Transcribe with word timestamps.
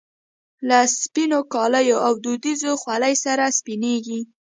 له 0.67 0.79
سپینو 1.01 1.39
کاليو 1.53 1.97
او 2.07 2.13
دودیزې 2.23 2.71
خولۍ 2.81 3.13
سره 3.25 3.45
سپینږیری. 3.59 4.19